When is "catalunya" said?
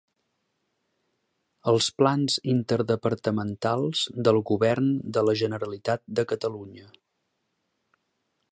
6.33-6.91